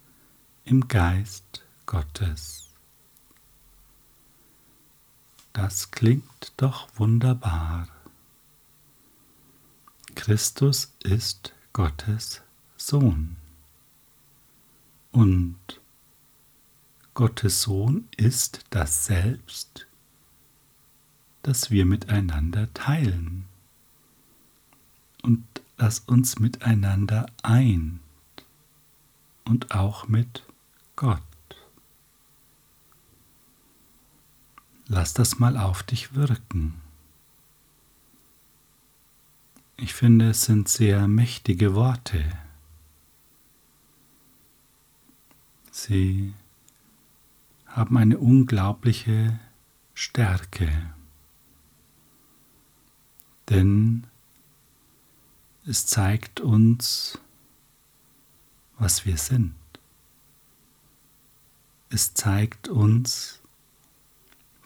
im 0.64 0.88
Geist 0.88 1.64
Gottes. 1.86 2.70
Das 5.52 5.90
klingt 5.90 6.52
doch 6.56 6.88
wunderbar. 6.96 7.88
Christus 10.14 10.94
ist 11.02 11.52
Gottes 11.72 12.42
Sohn. 12.76 13.36
Und 15.10 15.58
Gottes 17.14 17.62
Sohn 17.62 18.08
ist 18.16 18.64
das 18.70 19.04
Selbst, 19.04 19.86
das 21.42 21.70
wir 21.70 21.84
miteinander 21.84 22.72
teilen 22.74 23.46
und 25.22 25.44
das 25.76 26.00
uns 26.00 26.38
miteinander 26.38 27.26
eint 27.42 28.00
und 29.44 29.74
auch 29.74 30.08
mit 30.08 30.44
Gott. 30.96 31.20
Lass 34.86 35.14
das 35.14 35.38
mal 35.38 35.56
auf 35.56 35.82
dich 35.82 36.14
wirken. 36.14 36.80
Ich 39.76 39.94
finde, 39.94 40.30
es 40.30 40.42
sind 40.42 40.68
sehr 40.68 41.08
mächtige 41.08 41.74
Worte. 41.74 42.24
Sie 45.72 46.34
haben 47.66 47.96
eine 47.96 48.18
unglaubliche 48.18 49.40
Stärke, 49.94 50.70
denn 53.48 54.06
es 55.66 55.86
zeigt 55.86 56.40
uns, 56.40 57.18
was 58.78 59.06
wir 59.06 59.16
sind. 59.16 59.54
Es 61.88 62.14
zeigt 62.14 62.68
uns, 62.68 63.40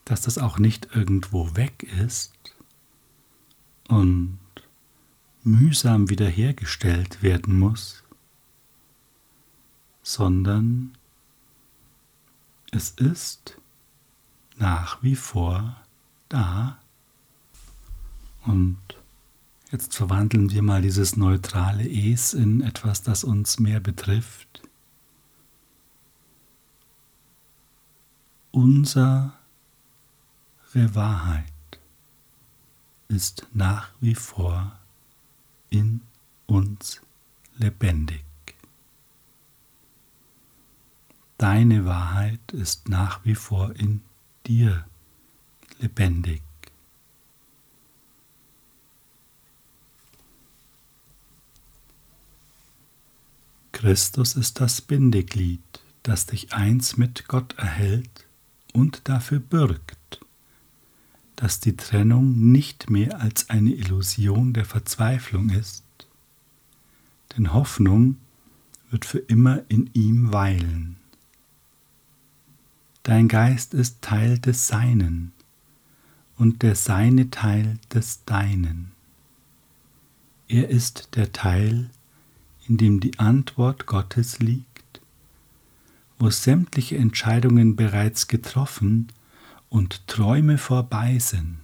dass 0.05 0.23
das 0.23 0.39
auch 0.39 0.59
nicht 0.59 0.95
irgendwo 0.95 1.57
weg 1.57 1.83
ist 1.83 2.33
und 3.89 4.39
mühsam 5.43 6.09
wiederhergestellt 6.09 7.23
werden 7.23 7.59
muss, 7.59 8.05
sondern 10.03 10.97
es 12.71 12.91
ist 12.91 13.59
nach 14.57 15.03
wie 15.03 15.17
vor 15.17 15.81
da 16.29 16.79
und 18.47 18.79
jetzt 19.71 19.95
verwandeln 19.95 20.51
wir 20.51 20.63
mal 20.63 20.83
dieses 20.83 21.17
neutrale 21.17 21.89
Es 21.89 22.35
in 22.35 22.61
etwas, 22.63 23.03
das 23.03 23.25
uns 23.25 23.59
mehr 23.59 23.81
betrifft. 23.81 24.63
Unser 28.53 29.35
wahre 30.77 30.95
Wahrheit 30.95 31.53
ist 33.09 33.47
nach 33.53 33.91
wie 34.01 34.15
vor 34.15 34.79
in 35.71 36.03
uns 36.47 37.01
lebendig. 37.57 38.25
Deine 41.39 41.85
Wahrheit 41.85 42.53
ist 42.53 42.89
nach 42.89 43.25
wie 43.25 43.35
vor 43.35 43.75
in 43.77 44.03
dir 44.47 44.85
lebendig. 45.79 46.43
Christus 53.87 54.35
ist 54.35 54.61
das 54.61 54.81
Bindeglied, 54.81 55.63
das 56.03 56.27
dich 56.27 56.53
eins 56.53 56.97
mit 56.97 57.29
Gott 57.29 57.57
erhält 57.57 58.27
und 58.73 59.03
dafür 59.05 59.39
bürgt, 59.39 60.21
dass 61.37 61.61
die 61.61 61.77
Trennung 61.77 62.51
nicht 62.51 62.91
mehr 62.91 63.21
als 63.21 63.49
eine 63.49 63.71
Illusion 63.71 64.55
der 64.55 64.65
Verzweiflung 64.65 65.51
ist, 65.51 65.85
denn 67.37 67.53
Hoffnung 67.53 68.17
wird 68.91 69.05
für 69.05 69.21
immer 69.21 69.63
in 69.69 69.89
ihm 69.93 70.33
weilen. 70.33 70.97
Dein 73.05 73.29
Geist 73.29 73.73
ist 73.73 74.03
Teil 74.03 74.41
des 74.41 74.67
Seinen 74.67 75.33
und 76.37 76.63
der 76.63 76.75
Seine 76.75 77.31
Teil 77.31 77.79
des 77.95 78.25
Deinen. 78.25 78.91
Er 80.49 80.71
ist 80.71 81.11
der 81.15 81.31
Teil, 81.31 81.89
in 82.69 82.77
dem 82.77 83.01
die 83.01 83.19
Antwort 83.19 83.87
Gottes 83.87 84.39
liegt, 84.39 85.01
wo 86.19 86.31
sämtliche 86.31 86.97
Entscheidungen 86.97 87.77
bereits 87.77 88.29
getroffen 88.29 89.09
und 89.69 90.07
Träume 90.07 90.59
vorbei 90.59 91.19
sind, 91.19 91.59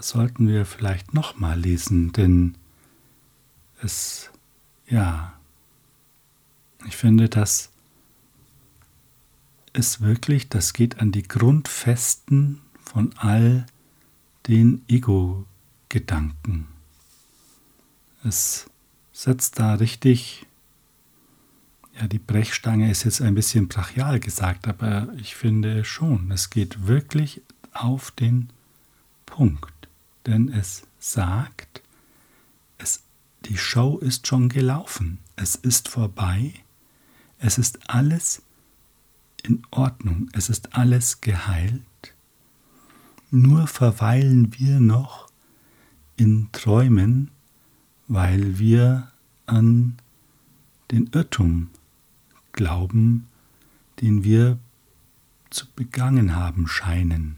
Das 0.00 0.08
sollten 0.08 0.48
wir 0.48 0.64
vielleicht 0.64 1.12
nochmal 1.12 1.60
lesen, 1.60 2.10
denn 2.12 2.56
es, 3.82 4.30
ja, 4.88 5.34
ich 6.86 6.96
finde, 6.96 7.28
das 7.28 7.70
ist 9.74 10.00
wirklich, 10.00 10.48
das 10.48 10.72
geht 10.72 11.00
an 11.00 11.12
die 11.12 11.22
Grundfesten 11.22 12.62
von 12.82 13.12
all 13.18 13.66
den 14.48 14.82
Ego-Gedanken. 14.88 16.69
Es 18.22 18.68
setzt 19.12 19.58
da 19.58 19.74
richtig, 19.74 20.46
ja, 21.98 22.06
die 22.06 22.18
Brechstange 22.18 22.90
ist 22.90 23.04
jetzt 23.04 23.22
ein 23.22 23.34
bisschen 23.34 23.68
brachial 23.68 24.20
gesagt, 24.20 24.68
aber 24.68 25.08
ich 25.18 25.34
finde 25.34 25.84
schon, 25.84 26.30
es 26.30 26.50
geht 26.50 26.86
wirklich 26.86 27.42
auf 27.72 28.10
den 28.10 28.50
Punkt, 29.26 29.88
denn 30.26 30.48
es 30.48 30.82
sagt, 30.98 31.82
es, 32.78 33.02
die 33.46 33.56
Show 33.56 33.98
ist 33.98 34.26
schon 34.26 34.48
gelaufen, 34.48 35.18
es 35.36 35.54
ist 35.54 35.88
vorbei, 35.88 36.52
es 37.38 37.56
ist 37.56 37.88
alles 37.88 38.42
in 39.42 39.62
Ordnung, 39.70 40.28
es 40.32 40.50
ist 40.50 40.74
alles 40.74 41.22
geheilt, 41.22 41.82
nur 43.30 43.66
verweilen 43.66 44.58
wir 44.58 44.80
noch 44.80 45.30
in 46.16 46.50
Träumen, 46.52 47.30
weil 48.10 48.58
wir 48.58 49.08
an 49.46 49.96
den 50.90 51.06
Irrtum 51.14 51.70
glauben, 52.50 53.28
den 54.00 54.24
wir 54.24 54.58
zu 55.48 55.66
begangen 55.76 56.34
haben 56.34 56.66
scheinen. 56.66 57.36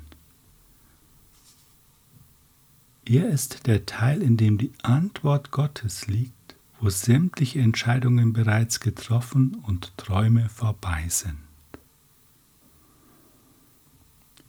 Er 3.04 3.28
ist 3.28 3.66
der 3.66 3.85
Teil, 3.85 4.22
in 4.22 4.38
dem 4.38 4.56
die 4.56 4.72
Antwort 4.82 5.50
Gottes 5.50 6.06
liegt, 6.06 6.56
wo 6.80 6.88
sämtliche 6.88 7.61
Entscheidungen 7.61 8.32
bereits 8.32 8.80
getroffen 8.80 9.56
und 9.66 9.94
Träume 9.98 10.48
vorbei 10.48 11.04
sind. 11.11 11.37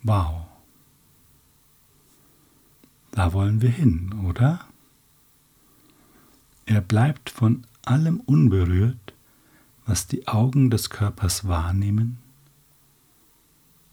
Wow. 0.03 0.45
Da 3.11 3.33
wollen 3.33 3.61
wir 3.61 3.71
hin, 3.71 4.13
oder? 4.25 4.65
Er 6.65 6.81
bleibt 6.81 7.29
von 7.29 7.65
allem 7.83 8.19
unberührt, 8.19 9.13
was 9.85 10.07
die 10.07 10.27
Augen 10.27 10.69
des 10.69 10.89
Körpers 10.89 11.47
wahrnehmen, 11.47 12.17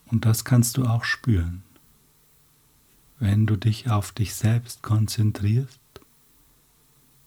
und 0.07 0.25
das 0.25 0.45
kannst 0.45 0.77
du 0.77 0.85
auch 0.85 1.05
spüren 1.05 1.63
wenn 3.21 3.47
du 3.47 3.55
dich 3.55 3.89
auf 3.91 4.13
dich 4.13 4.35
selbst 4.35 4.83
konzentrierst, 4.83 5.79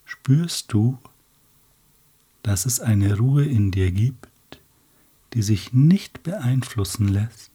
spürst 0.06 0.74
du, 0.74 0.98
dass 2.42 2.66
es 2.66 2.82
eine 2.82 3.18
Ruhe 3.18 3.46
in 3.46 3.72
dir 3.72 3.92
gibt, 3.92 4.28
die 5.34 5.44
sich 5.44 5.72
nicht 5.72 6.24
beeinflussen 6.24 7.08
lässt 7.08 7.52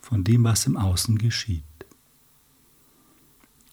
von 0.00 0.22
dem, 0.22 0.44
was 0.44 0.66
im 0.66 0.76
Außen 0.76 1.18
geschieht. 1.18 1.64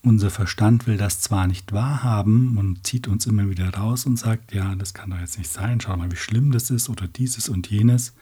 Unser 0.05 0.29
Verstand 0.29 0.85
will 0.85 0.97
das 0.97 1.21
zwar 1.21 1.47
nicht 1.47 1.71
wahrhaben 1.71 2.57
und 2.57 2.85
zieht 2.85 3.07
uns 3.07 3.25
immer 3.25 3.49
wieder 3.49 3.73
raus 3.73 4.05
und 4.05 4.17
sagt, 4.17 4.53
ja, 4.53 4.75
das 4.75 4.93
kann 4.93 5.11
doch 5.11 5.19
jetzt 5.19 5.37
nicht 5.37 5.49
sein, 5.49 5.79
schau 5.79 5.95
mal, 5.95 6.11
wie 6.11 6.17
schlimm 6.17 6.51
das 6.51 6.69
ist 6.69 6.89
oder 6.89 7.07
dieses 7.07 7.47
und 7.47 7.69
jenes, 7.69 8.13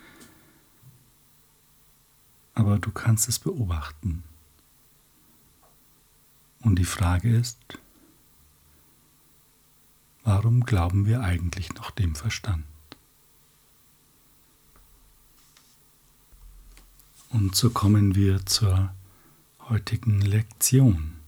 aber 2.54 2.78
du 2.78 2.91
kannst 2.91 3.28
es 3.28 3.39
beobachten. 3.39 4.24
Und 6.60 6.78
die 6.78 6.86
Frage 6.86 7.36
ist, 7.36 7.58
warum 10.24 10.63
glauben 10.65 11.08
wir 11.08 11.22
eigentlich 11.22 11.74
noch 11.74 11.89
dem 11.89 12.13
Verstand? 12.13 12.63
Und 17.30 17.56
so 17.56 17.72
kommen 17.72 18.13
wir 18.13 18.46
zur 18.46 18.94
heutigen 19.62 20.22
Lektion. 20.22 21.21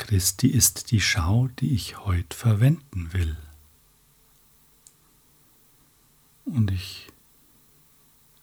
Christi 0.00 0.48
ist 0.48 0.92
die 0.92 1.00
Schau, 1.00 1.48
die 1.60 1.74
ich 1.74 1.98
heute 1.98 2.34
verwenden 2.34 3.12
will. 3.12 3.36
Und 6.46 6.70
ich 6.70 7.08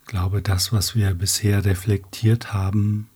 glaube, 0.05 0.43
das, 0.43 0.71
was 0.71 0.95
wir 0.95 1.13
bisher 1.15 1.65
reflektiert 1.65 2.53
haben, 2.53 3.09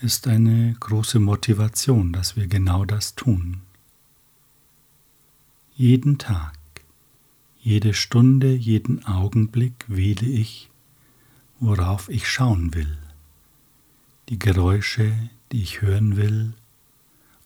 ist 0.00 0.26
eine 0.26 0.74
große 0.80 1.20
Motivation, 1.20 2.12
dass 2.12 2.34
wir 2.34 2.48
genau 2.48 2.84
das 2.84 3.14
tun. 3.14 3.62
Jeden 5.76 6.18
Tag, 6.18 6.58
jede 7.60 7.94
Stunde, 7.94 8.52
jeden 8.52 9.04
Augenblick 9.06 9.84
wähle 9.86 10.26
ich, 10.26 10.68
worauf 11.60 12.08
ich 12.08 12.28
schauen 12.28 12.74
will, 12.74 12.98
die 14.28 14.38
Geräusche, 14.38 15.30
die 15.52 15.62
ich 15.62 15.80
hören 15.80 16.16
will 16.16 16.54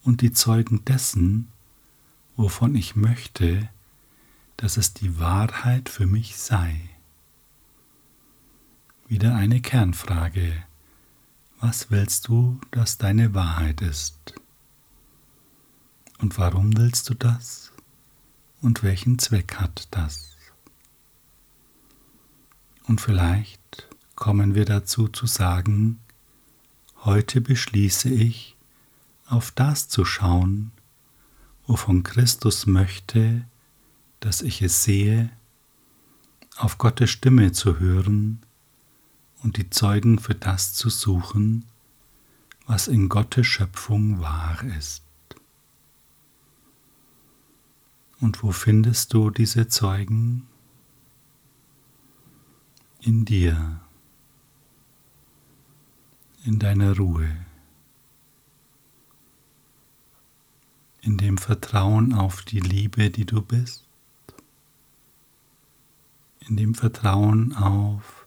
und 0.02 0.20
die 0.20 0.32
Zeugen 0.32 0.84
dessen, 0.84 1.48
wovon 2.36 2.74
ich 2.74 2.96
möchte, 2.96 3.68
dass 4.56 4.76
es 4.76 4.94
die 4.94 5.18
Wahrheit 5.18 5.88
für 5.88 6.06
mich 6.06 6.36
sei. 6.36 6.80
Wieder 9.08 9.34
eine 9.34 9.60
Kernfrage 9.60 10.64
was 11.62 11.92
willst 11.92 12.26
du, 12.26 12.60
dass 12.72 12.98
deine 12.98 13.34
Wahrheit 13.34 13.82
ist? 13.82 14.34
Und 16.18 16.36
warum 16.36 16.76
willst 16.76 17.08
du 17.08 17.14
das? 17.14 17.70
Und 18.60 18.82
welchen 18.82 19.20
Zweck 19.20 19.54
hat 19.60 19.86
das? 19.92 20.36
Und 22.88 23.00
vielleicht 23.00 23.88
kommen 24.16 24.56
wir 24.56 24.64
dazu 24.64 25.06
zu 25.06 25.26
sagen, 25.26 26.00
heute 27.04 27.40
beschließe 27.40 28.08
ich, 28.08 28.51
auf 29.32 29.50
das 29.50 29.88
zu 29.88 30.04
schauen, 30.04 30.72
wovon 31.66 32.02
Christus 32.02 32.66
möchte, 32.66 33.46
dass 34.20 34.42
ich 34.42 34.60
es 34.60 34.84
sehe, 34.84 35.30
auf 36.56 36.76
Gottes 36.76 37.10
Stimme 37.10 37.52
zu 37.52 37.78
hören, 37.80 38.40
und 39.42 39.56
die 39.56 39.70
Zeugen 39.70 40.20
für 40.20 40.36
das 40.36 40.72
zu 40.74 40.88
suchen, 40.88 41.64
was 42.66 42.86
in 42.86 43.08
Gottes 43.08 43.44
Schöpfung 43.44 44.20
wahr 44.20 44.62
ist. 44.78 45.02
Und 48.20 48.44
wo 48.44 48.52
findest 48.52 49.14
du 49.14 49.30
diese 49.30 49.66
Zeugen? 49.66 50.46
In 53.00 53.24
dir, 53.24 53.80
in 56.44 56.60
deiner 56.60 56.96
Ruhe, 56.96 57.36
in 61.02 61.18
dem 61.18 61.36
Vertrauen 61.36 62.14
auf 62.14 62.42
die 62.42 62.60
Liebe, 62.60 63.10
die 63.10 63.26
du 63.26 63.42
bist, 63.42 63.84
in 66.48 66.56
dem 66.56 66.74
Vertrauen 66.74 67.54
auf 67.54 68.26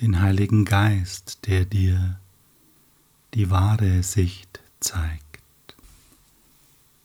den 0.00 0.20
Heiligen 0.20 0.64
Geist, 0.64 1.46
der 1.46 1.64
dir 1.64 2.18
die 3.34 3.48
wahre 3.48 4.02
Sicht 4.02 4.60
zeigt, 4.80 5.40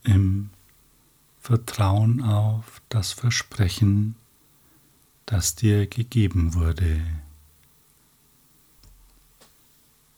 im 0.04 0.50
Vertrauen 1.40 2.22
auf 2.22 2.82
das 2.90 3.12
Versprechen, 3.12 4.16
das 5.28 5.56
dir 5.56 5.86
gegeben 5.86 6.56
wurde. 6.56 7.06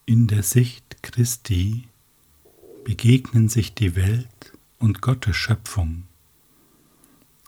In 0.05 0.27
der 0.27 0.43
Sicht 0.43 1.03
Christi 1.03 1.88
begegnen 2.89 3.49
sich 3.49 3.75
die 3.75 3.95
Welt 3.95 4.57
und 4.79 4.99
Gottes 4.99 5.35
Schöpfung, 5.35 6.05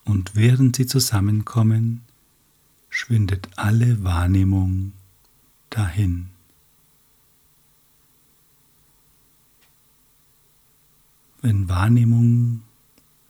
und 0.05 0.35
während 0.35 0.75
sie 0.75 0.85
zusammenkommen, 0.85 2.03
schwindet 2.91 3.49
alle 3.55 4.03
Wahrnehmung 4.03 4.93
dahin. 5.71 6.29
Wenn 11.41 11.67
Wahrnehmung 11.67 12.61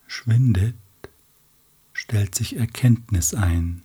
schwindet, 0.05 0.75
stellt 1.93 2.35
sich 2.35 2.57
Erkenntnis 2.57 3.33
ein, 3.33 3.83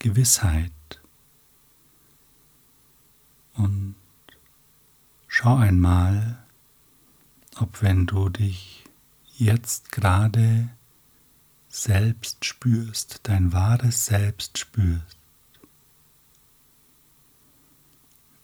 Gewissheit. 0.00 1.00
Und 3.54 3.94
schau 5.28 5.56
einmal, 5.56 6.44
ob 7.60 7.82
wenn 7.82 8.06
du 8.06 8.28
dich 8.30 8.84
jetzt 9.36 9.92
gerade 9.92 10.70
selbst 11.68 12.44
spürst, 12.44 13.20
dein 13.24 13.52
wahres 13.52 14.06
Selbst 14.06 14.58
spürst, 14.58 15.18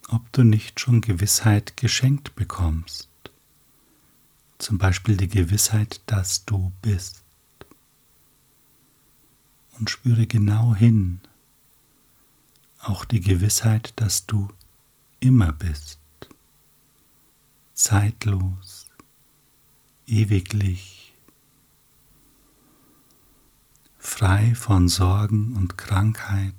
ob 0.08 0.30
du 0.32 0.44
nicht 0.44 0.80
schon 0.80 1.00
Gewissheit 1.00 1.76
geschenkt 1.76 2.36
bekommst. 2.36 3.08
Zum 4.58 4.78
Beispiel 4.78 5.16
die 5.16 5.28
Gewissheit, 5.28 6.00
dass 6.06 6.44
du 6.44 6.72
bist. 6.82 7.22
Und 9.78 9.90
spüre 9.90 10.26
genau 10.26 10.74
hin, 10.74 11.20
auch 12.80 13.04
die 13.04 13.20
Gewissheit, 13.20 13.92
dass 13.96 14.24
du 14.24 14.48
immer 15.20 15.52
bist, 15.52 15.98
zeitlos, 17.74 18.85
ewiglich, 20.06 21.14
frei 23.98 24.54
von 24.54 24.88
Sorgen 24.88 25.56
und 25.56 25.76
Krankheit, 25.76 26.54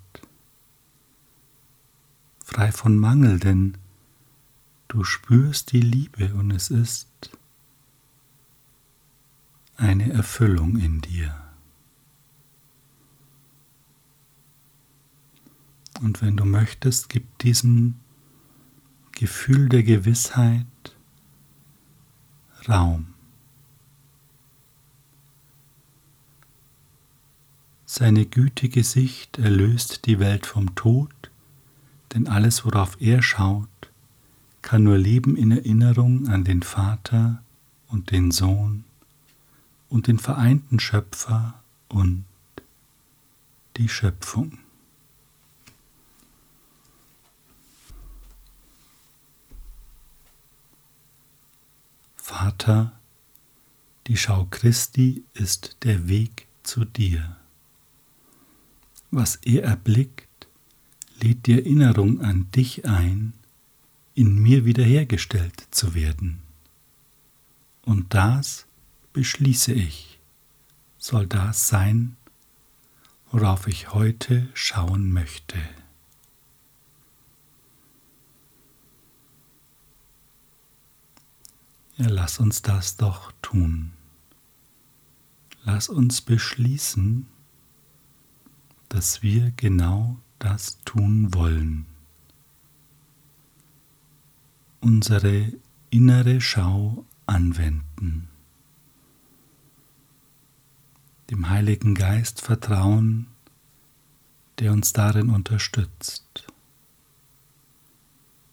frei 2.43 2.71
von 2.71 2.97
Mangel, 2.97 3.39
denn 3.39 3.77
du 4.89 5.03
spürst 5.03 5.71
die 5.71 5.81
Liebe 5.81 6.33
und 6.36 6.51
es 6.51 6.69
ist 6.69 7.07
eine 9.77 10.12
Erfüllung 10.12 10.77
in 10.77 11.01
dir. 11.01 11.36
Und 16.01 16.21
wenn 16.21 16.38
du 16.38 16.45
möchtest, 16.45 17.10
gib 17.10 17.39
diesem 17.39 17.95
Gefühl 19.13 19.69
der 19.69 19.83
Gewissheit 19.83 20.65
Raum. 22.67 23.16
Seine 27.97 28.27
gütige 28.27 28.83
Sicht 28.83 29.39
erlöst 29.39 30.05
die 30.05 30.19
Welt 30.19 30.45
vom 30.45 30.75
Tod, 30.75 31.31
denn 32.13 32.27
alles, 32.27 32.63
worauf 32.63 33.01
er 33.01 33.23
schaut, 33.23 33.67
kann 34.62 34.83
nur 34.83 34.99
leben 34.99 35.36
in 35.36 35.49
Erinnerung 35.49 36.27
an 36.27 36.43
den 36.43 36.62
Vater 36.62 37.41
und 37.88 38.12
den 38.12 38.29
Sohn 38.29 38.83
und 39.89 40.05
den 40.05 40.19
vereinten 40.19 40.79
Schöpfer 40.79 41.60
und 41.88 42.25
die 43.77 43.89
Schöpfung. 43.89 44.60
Vater, 52.15 52.91
die 54.05 54.17
Schau 54.17 54.45
Christi 54.51 55.23
ist 55.33 55.77
der 55.81 56.07
Weg 56.07 56.45
zu 56.62 56.86
dir. 56.86 57.38
Was 59.12 59.38
er 59.38 59.63
erblickt, 59.63 60.48
lädt 61.22 61.48
die 61.48 61.54
Erinnerung 61.54 62.22
an 62.22 62.50
dich 62.52 62.86
ein, 62.86 63.34
in 64.13 64.41
mir 64.41 64.65
wiederhergestellt 64.65 65.67
zu 65.72 65.93
werden. 65.93 66.41
Und 67.84 68.13
das 68.13 68.65
beschließe 69.13 69.74
ich, 69.74 70.20
soll 70.98 71.28
das 71.28 71.67
sein, 71.70 72.17
worauf 73.32 73.67
ich 73.67 73.93
heute 73.93 74.50
schauen 74.54 75.12
möchte. 75.12 75.58
Ja, 81.98 82.10
lass 82.10 82.39
uns 82.39 82.62
das 82.62 82.98
doch 82.98 83.32
tun. 83.41 83.93
Lass 85.63 85.89
uns 85.89 86.22
beschließen, 86.22 87.28
dass 88.89 89.21
wir 89.21 89.52
genau 89.58 90.17
das 90.39 90.80
tun 90.86 91.34
wollen. 91.34 91.86
Unsere 94.80 95.54
innere 95.89 96.39
Schau 96.41 97.06
anwenden 97.26 98.30
dem 101.30 101.50
Heiligen 101.50 101.93
Geist 101.93 102.41
vertrauen, 102.41 103.28
der 104.60 104.71
uns 104.71 104.93
darin 104.93 105.30
unterstützt. 105.30 106.47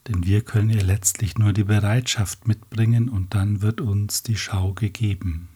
Denn 0.09 0.27
wir 0.27 0.42
können 0.42 0.70
ihr 0.70 0.83
letztlich 0.83 1.38
nur 1.38 1.53
die 1.53 1.64
Bereitschaft 1.64 2.47
mitbringen 2.47 3.09
und 3.09 3.35
dann 3.35 3.62
wird 3.62 3.81
uns 3.81 4.23
die 4.23 4.37
Schau 4.37 4.75
gegeben. 4.75 5.49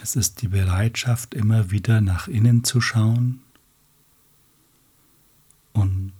Es 0.00 0.16
ist 0.16 0.42
die 0.42 0.48
Bereitschaft, 0.48 1.34
immer 1.34 1.70
wieder 1.70 2.00
nach 2.00 2.28
innen 2.28 2.64
zu 2.64 2.80
schauen 2.80 3.42
und 5.72 6.12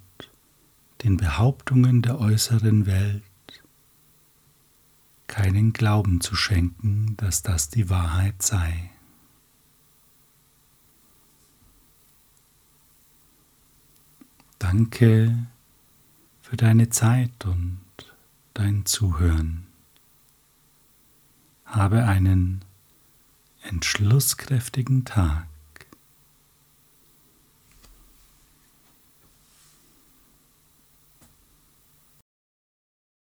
den 1.04 1.16
Behauptungen 1.16 2.02
der 2.02 2.18
äußeren 2.18 2.86
Welt 2.86 3.22
keinen 5.28 5.72
Glauben 5.72 6.20
zu 6.20 6.34
schenken, 6.34 7.16
dass 7.16 7.42
das 7.42 7.68
die 7.68 7.88
Wahrheit 7.88 8.42
sei. 8.42 8.90
Danke 14.58 15.46
für 16.40 16.56
deine 16.56 16.88
Zeit 16.88 17.44
und 17.44 17.80
dein 18.54 18.84
Zuhören. 18.86 19.66
Habe 21.64 22.04
einen 22.04 22.64
entschlusskräftigen 23.68 25.04
Tag. 25.04 25.47